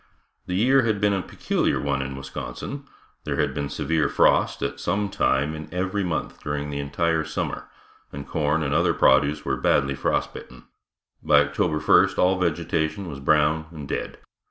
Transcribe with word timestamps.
The 0.47 0.55
year 0.55 0.81
had 0.81 0.99
been 0.99 1.13
a 1.13 1.21
peculiar 1.21 1.79
one 1.79 2.01
in 2.01 2.15
Wisconsin. 2.15 2.85
There 3.23 3.35
had 3.35 3.53
been 3.53 3.69
severe 3.69 4.09
frost 4.09 4.63
at 4.63 4.79
some 4.79 5.09
time 5.09 5.53
in 5.53 5.71
every 5.71 6.03
month 6.03 6.41
during 6.41 6.71
the 6.71 6.79
entire 6.79 7.23
summer 7.23 7.69
and 8.11 8.27
corn 8.27 8.63
and 8.63 8.73
other 8.73 8.95
produce 8.95 9.45
was 9.45 9.59
badly 9.59 9.93
frost 9.93 10.33
bitten. 10.33 10.63
By 11.21 11.41
October 11.41 11.79
first 11.79 12.17
all 12.17 12.39
vegetation 12.39 13.07
was 13.09 13.19
brown 13.19 13.67
and 13.69 13.87
dead. 13.87 14.17